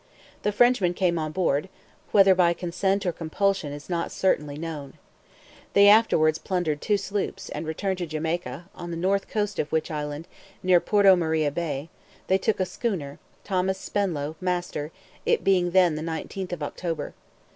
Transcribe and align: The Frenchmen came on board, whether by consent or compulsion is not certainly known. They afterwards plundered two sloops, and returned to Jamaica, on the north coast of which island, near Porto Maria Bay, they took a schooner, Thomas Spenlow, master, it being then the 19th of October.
The 0.41 0.51
Frenchmen 0.51 0.95
came 0.95 1.19
on 1.19 1.31
board, 1.31 1.69
whether 2.11 2.33
by 2.33 2.53
consent 2.53 3.05
or 3.05 3.11
compulsion 3.11 3.71
is 3.71 3.87
not 3.87 4.11
certainly 4.11 4.57
known. 4.57 4.93
They 5.73 5.87
afterwards 5.87 6.39
plundered 6.39 6.81
two 6.81 6.97
sloops, 6.97 7.49
and 7.49 7.67
returned 7.67 7.99
to 7.99 8.07
Jamaica, 8.07 8.67
on 8.73 8.89
the 8.89 8.97
north 8.97 9.27
coast 9.27 9.59
of 9.59 9.71
which 9.71 9.91
island, 9.91 10.27
near 10.63 10.79
Porto 10.79 11.15
Maria 11.15 11.51
Bay, 11.51 11.89
they 12.25 12.39
took 12.39 12.59
a 12.59 12.65
schooner, 12.65 13.19
Thomas 13.43 13.77
Spenlow, 13.77 14.35
master, 14.41 14.91
it 15.23 15.43
being 15.43 15.69
then 15.69 15.93
the 15.93 16.01
19th 16.01 16.51
of 16.51 16.63
October. 16.63 17.13